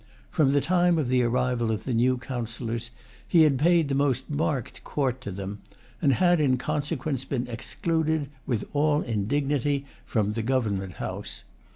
From 0.31 0.49
the 0.49 0.61
time 0.61 0.97
of 0.97 1.09
the 1.09 1.21
arrival 1.21 1.69
of 1.69 1.83
the 1.83 1.93
new 1.93 2.17
Councillors, 2.17 2.89
he 3.27 3.43
had 3.43 3.59
paid 3.59 3.87
the 3.87 3.93
most 3.93 4.27
marked 4.31 4.83
court 4.83 5.21
to 5.21 5.29
them, 5.31 5.61
and 6.01 6.13
had 6.13 6.39
in 6.39 6.57
consequence 6.57 7.23
been 7.23 7.47
excluded, 7.47 8.27
with 8.47 8.63
all 8.73 9.03
indignity, 9.03 9.85
from 10.03 10.31
the 10.31 10.41
Government 10.41 10.93
House. 10.93 11.43